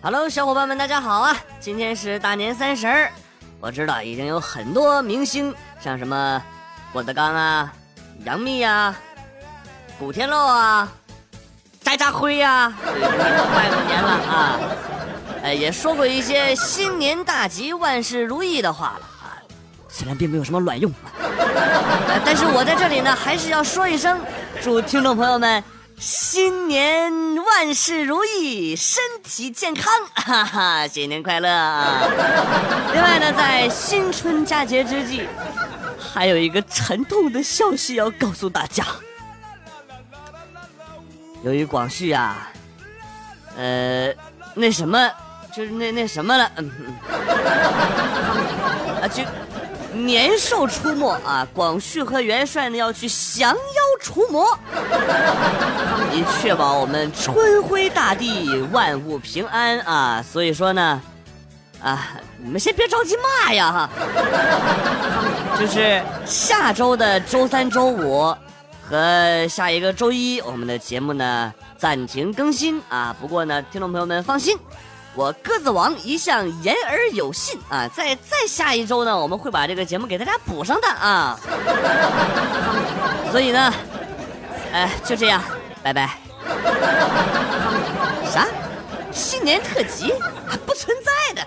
[0.00, 1.36] Hello，小伙伴们，大家好啊！
[1.58, 3.10] 今天是大年三十儿，
[3.58, 6.40] 我知道已经有很多明星，像什么
[6.92, 7.72] 郭德纲啊、
[8.24, 8.94] 杨幂呀、
[9.98, 10.88] 古天乐啊、
[11.82, 14.60] 渣渣辉呀，对，拜过年了啊！
[15.42, 19.34] 哎，也说过一些新年大吉、万事如意的话了啊，
[19.88, 24.20] 虽然并没有什么卵用，呃但是我在这里呢，还是要说一声，
[24.62, 25.62] 祝听众朋友们
[25.98, 31.48] 新年万事如意，身体健康， 哈哈，新年快乐！
[32.92, 35.26] 另外呢，在新春佳节之际，
[35.98, 38.84] 还有一个沉痛的消息要告诉大家，
[41.42, 42.50] 由于广旭啊，
[43.56, 44.14] 呃，
[44.54, 45.10] 那什么。
[45.50, 46.70] 就是那那什么了，嗯，
[49.02, 49.24] 啊，就
[49.92, 51.44] 年兽出没啊！
[51.52, 53.56] 广旭和元帅呢要去降妖
[54.00, 54.46] 除魔，
[56.12, 60.22] 以确保我们春晖大地万物平安啊！
[60.22, 61.00] 所以说呢，
[61.82, 63.90] 啊，你们先别着急骂呀哈，
[65.58, 68.34] 就是下周的周三、周五
[68.88, 73.14] 和下一个周一，我们的节目呢暂停更新啊。
[73.20, 74.56] 不过呢，听众朋友们放心。
[75.14, 81.36] 我鸽子王一向言而有信啊，在再下一周呢，我们会把这个节目给大家补上的啊。
[83.38, 83.72] 所以呢，
[84.72, 85.40] 哎，就这样，
[85.80, 86.10] 拜拜。
[88.28, 88.48] 啥？
[89.12, 90.12] 新年特辑？
[90.66, 91.46] 不存在的。